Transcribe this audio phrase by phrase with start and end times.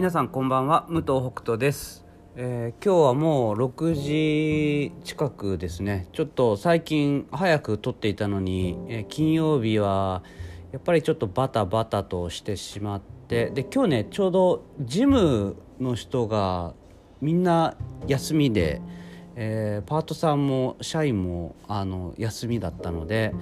[0.00, 6.08] 皆さんこんばんは武藤北斗です、えー今日はもう6時近くですね。
[6.14, 10.22] ちょっと最近早く撮っていたのに、えー金曜日は
[10.72, 16.72] やっぱりちょっとバタバタとしてしまってで今日ねちょうどジムの人が
[17.20, 17.76] みんな
[18.06, 18.80] 休みで、
[19.36, 23.34] えーパートさんも社員もあの休みだったので、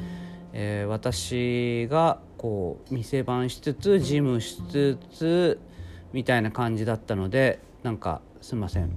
[0.52, 5.60] え私がこう店番しつつジムしつつ
[6.12, 8.90] みたいな感じだったのでなんかすいません、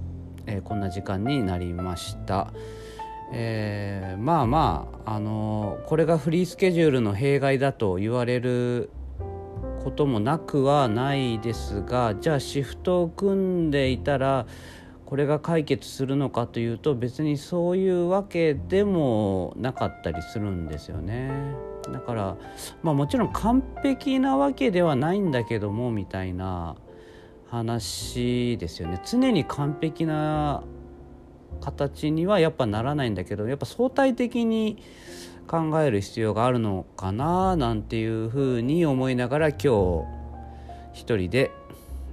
[0.46, 2.52] えーこんな時間になりました。
[3.34, 8.90] えーまあまあ、あのーこれがフリースケジュールの弊害だと言われる
[9.84, 14.46] こともなくはないですがじゃあシフトを組んでいたら
[15.06, 21.32] これが解決するのかというと別にそういうわけでもなかったりするんですよね
[21.92, 22.38] だから
[22.84, 26.76] まあもちろん完璧なわけではないんだけどもみたいな
[27.52, 29.02] 話ですよね。
[29.06, 30.64] 常に完璧な
[31.60, 34.82] 形にはやっぱならないんだけどやっぱ相対的に
[35.48, 40.06] 考える必要があるのかななんていうふうに思いながら今日
[40.94, 41.52] 一人で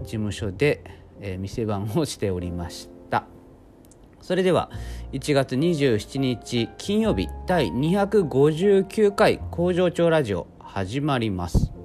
[0.00, 0.82] 事務所で、
[1.20, 3.24] え店番をしておりました。
[4.20, 4.70] それでは
[5.12, 11.77] 1月27日金曜日第259回工場長ラジオ始まります。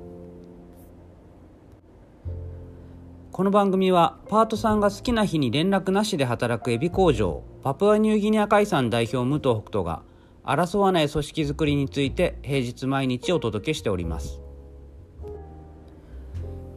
[3.33, 10.03] この番組はパートさんが好きな日に連絡なしで働くエビ工場パプアニューギニア海産代表武藤北斗が
[10.43, 14.39] 争わない組織づくりについて平日毎日お届けしております。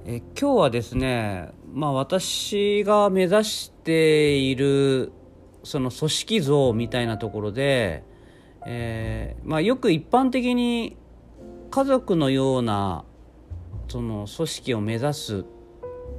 [0.07, 5.13] え今日はですねまあ私が目指している
[5.63, 8.03] その組織像みたいなところで、
[8.65, 10.97] えーまあ、よく一般的に
[11.71, 13.05] 家族のような
[13.89, 15.45] その組織を目指す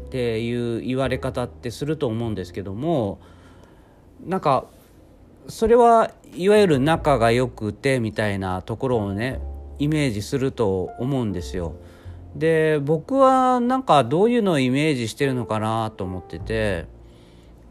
[0.07, 3.19] っていう言われ方ってすると思うんですけども
[4.25, 4.65] なんか
[5.49, 9.41] それはいわゆる仲が良くてみたいなところをね
[9.79, 11.75] イメージすると思うんですよ。
[12.35, 16.85] で僕はなんかどういうのをイメージしてるのかなと思ってて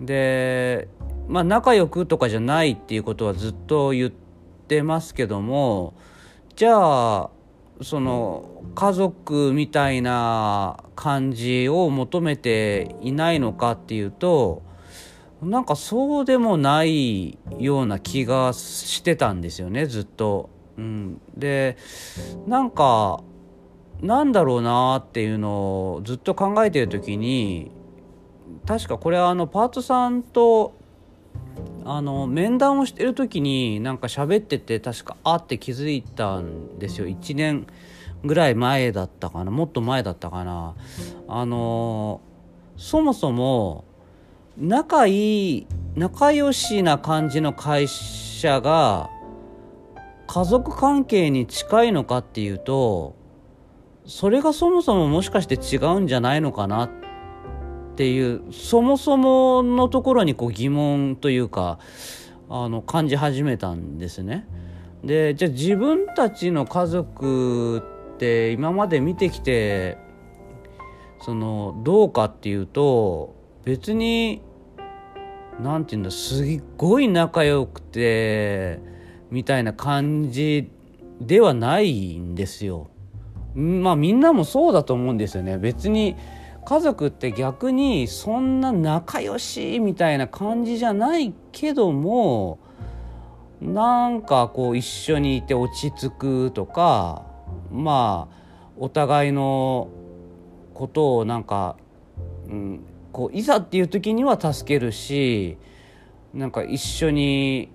[0.00, 0.88] で
[1.28, 5.94] まあ仲良くとかじゃないっていうことはずっと言ってますけども
[6.56, 7.30] じゃあ
[7.82, 14.62] その家族みたいな感じを求めていないのかっていうと
[15.42, 20.50] なんかそうでもないような気がしてたんですよねずっと。
[20.78, 21.78] うん、で
[22.46, 23.22] なんか
[24.02, 27.70] なんだろうなっていうのをずっと考えてる時に
[28.66, 30.74] 確かこれはあのパートさんと
[31.88, 37.06] あの面談をしてる時になんか喋ってて確かあって気づいたんですよ。
[37.06, 37.66] 1年
[38.24, 39.52] ぐらい前だったかな。
[39.52, 40.74] もっと前だったかな。
[41.28, 42.20] あの
[42.76, 43.84] そもそも
[44.58, 49.08] 仲いい仲良しな感じの会社が
[50.26, 53.14] 家族関係に近いのかっていうと
[54.06, 57.05] それがそもそももしかして違うんじゃないのかなって
[57.96, 61.78] ていうそもそものところにこう疑問というか
[62.48, 64.46] あの感じ始めたんですね。
[65.02, 67.82] でじゃあ自分たちの家族
[68.14, 69.98] って今まで見てきて
[71.20, 73.34] そのどうかっていうと
[73.64, 74.42] 別に
[75.60, 78.80] 何て言うんだすっごい仲良くて
[79.30, 80.70] みたいな感じ
[81.20, 82.90] ではないんですよ。
[83.54, 86.14] まあみんなもそうだと思うんですよね別に
[86.66, 92.58] 家族って逆にそんな仲良しみたいな感じじゃないけども
[93.60, 97.24] なんかこう一緒にいて落ち着くとか
[97.70, 98.36] まあ
[98.76, 99.88] お互いの
[100.74, 101.76] ことをなんか、
[102.48, 102.80] うん、
[103.12, 105.58] こういざっていう時には助けるし
[106.34, 107.70] なんか一緒に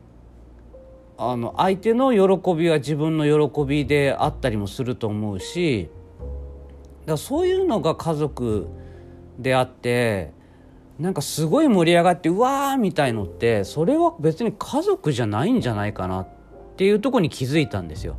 [1.18, 5.90] あの相手の喜びは自分の喜びであったりもすると思うし
[7.06, 8.68] だそういうのが家族
[9.40, 10.32] であって
[11.00, 16.28] なんかすごい盛り上がってうわーみたいのってそれは別に家族じゃないんじゃないかなっ
[16.78, 18.18] ていうとこに気づいたんですよ。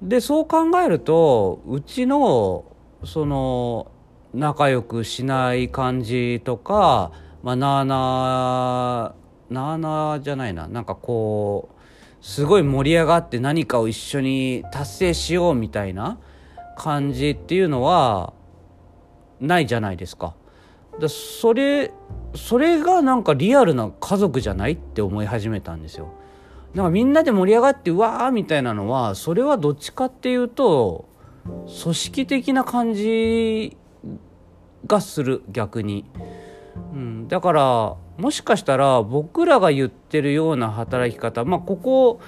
[0.00, 2.64] でそう考えるとうちの
[3.04, 3.90] その
[4.32, 7.10] 仲良くしない感じとか
[7.42, 9.14] まあなあな
[9.50, 16.18] あなあなあじゃないななんかこうすごい盛り上がって何かを一緒に達成しようみたいな
[16.78, 18.32] 感じっていうのは
[19.40, 20.34] ないじゃないですか。
[21.00, 21.92] だそれ
[22.34, 26.08] それがなんかリアルな家族じゃないって思い始めたんですよ。
[26.74, 31.08] なんかみんなで盛り上がってうわーみたいなのはそれはどっちかっていうと
[31.82, 33.76] 組織的な感じ
[34.86, 36.04] がする逆に、
[36.92, 42.20] うん、だからもしかしたら僕らが言ってるような働き方まあここ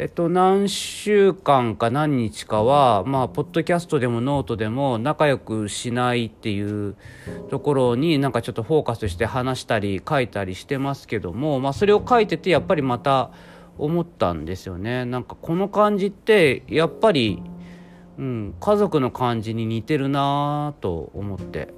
[0.00, 6.94] えっと、何週間か何日かは、まあ、ポッドキャストでもノートでも仲良くしないっていう
[7.50, 13.32] ところになんかちょっとフォーカスして話したり書いたりしてますけども、まあ、それを書いててやっぱりまた
[13.76, 15.04] 思ったんですよね。
[15.04, 17.42] なんかこの感じってやっぱり、
[18.18, 21.74] うん、家族の感じに似てるなと思って、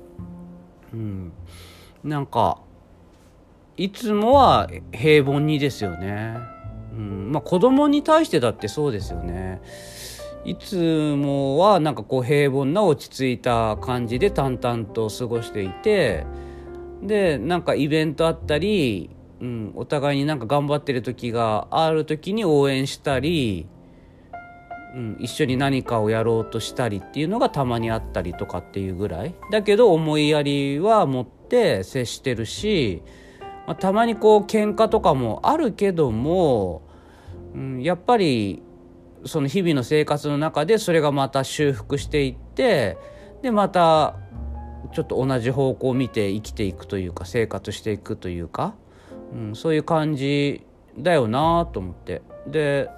[0.93, 1.33] うん、
[2.05, 2.59] なんか
[3.79, 6.60] いつもは平凡にですよね。
[6.93, 9.61] うんまあ、子供に対してだってそうですよね。
[10.45, 16.25] いつもはなんかこう平凡な落ち着いた感じで淡々と過ごしていて
[17.03, 19.11] でなんかイベントあったり、
[19.41, 23.67] うん、お互いになんか頑張ってる時がある時に応援したり、
[24.95, 33.03] うん、一緒に何かをやろうとしたりっていうのがたまにあったりとかっていうぐらいだけど思いやりは持って接してるし
[33.71, 36.83] まあ、たまにこう喧嘩とかもあるけども、
[37.55, 38.65] うん、やっぱり
[39.25, 42.99] その日々の生活の中でそれがまた修復していって
[43.43, 44.17] でまた
[44.93, 48.75] ちょっと同じ方向を見て生きていくというか生活していくというか、
[49.33, 50.67] うん、そういう感じ
[50.99, 52.23] だよなと思って。
[52.49, 52.91] で、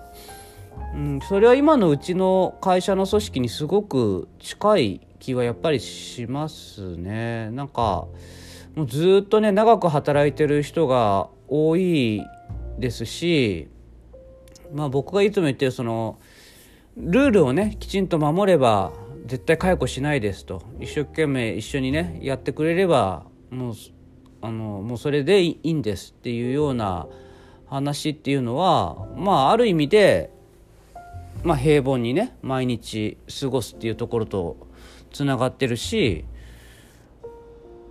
[0.94, 7.50] うん、それは今のうちの会社の組織にすごく近い気はやっぱりしますね。
[7.50, 8.06] なんか
[8.74, 12.22] もうずっとね長く働いてる人が多い
[12.78, 13.69] ですし
[14.72, 16.19] まあ僕がいつも言ってるその
[16.96, 18.92] ルールをねきちんと守れば
[19.26, 20.62] 絶対解雇しないですと。
[20.80, 23.74] 一生懸命一緒にねやってくれればもう
[24.40, 27.06] あのもうそれでいいんですっていうような
[27.66, 30.30] 話っていうのはまあある意味で、
[31.44, 34.56] まあ、平凡にね毎日過ごすっていうところと
[35.12, 36.25] つながってるし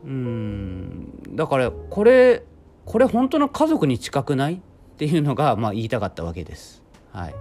[0.03, 2.44] うんだからこれ
[2.86, 4.59] これ本当の家族に近くないっ
[4.98, 6.83] ていうのが、まあ、言いたかったわけです。
[7.12, 7.36] はい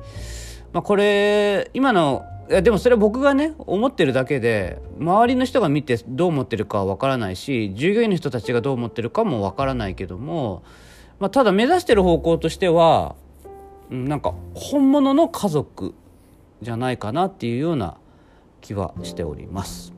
[0.72, 10.64] まあ、これ今のいやでもそれは僕がね思ってるだけで周りの人が見てどう思ってるかは分からないし従業員の人たちがどう思ってるかも分からないけども、
[11.20, 13.14] まあ、ただ目指してる方向としては
[13.88, 15.94] なんか本物の家族
[16.60, 17.96] じゃないかなっていうような
[18.60, 19.92] 気はしております。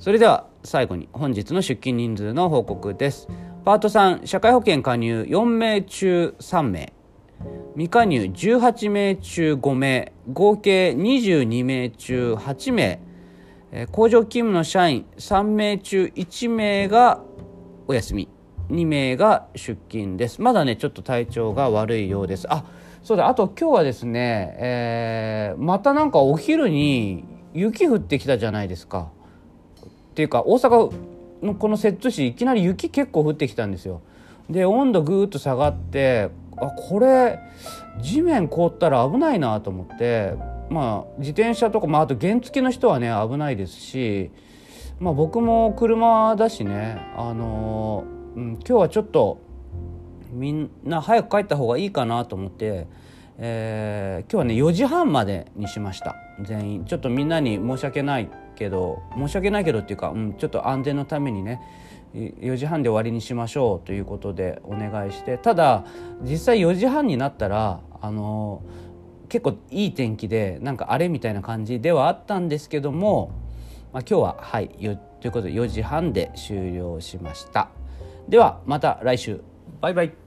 [0.00, 3.28] それでは最後に本日の出勤人数の報告です。
[3.64, 6.92] パート3社会保険加入4名中3名。
[7.74, 10.12] 未加入18名中5名。
[10.32, 13.00] 合計22名中8名。
[13.90, 17.22] 工場勤務の社員3名中1名が
[17.86, 18.28] お休み。
[18.70, 20.40] 2名が出勤です。
[20.40, 22.46] まだねちょっと体調が悪いようです。
[22.52, 22.64] あ
[23.02, 23.28] そうだ。
[23.28, 29.10] あと今日はですね、えー、またなんかお昼に雪降ってきたじゃないですか。
[30.12, 30.92] っていうか大阪
[31.42, 34.02] のこの摂津市いきなり雪結構降ってきたんですよ。
[34.50, 37.38] で温度ぐーっと下がってあこれ
[38.00, 40.34] 地面凍ったら危ないなと思って
[40.68, 44.30] まあ自転車とか、まあ、あと原付の人はね危ないですし、
[45.00, 49.40] まあ、僕も車だしね、あのー、うん、今日はちょっと
[50.30, 52.86] みんな早く帰った方がいいかなと思って、
[53.38, 56.16] えー、今日はね4時半までにしました。
[56.42, 56.84] 全員。
[56.84, 61.60] ちょっとみんなに申し訳ないけど申し訳ないけどっていうか、うん、ちょっと安全のためにね
[62.14, 65.38] 4時半で終わりにしましょうということでお願いして。
[65.38, 65.84] ただ
[66.22, 68.62] 実際4時半になったらあの
[69.28, 73.32] 結構いい天気でなんか荒れみたいな感じではあったんですけども、
[73.92, 74.68] まあ、今日ははい
[75.20, 77.70] ということで4時半で終了しました。
[78.28, 79.40] ではまた来週。
[79.80, 80.21] バイバイ。